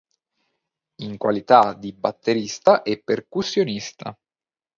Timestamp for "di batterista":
1.75-2.81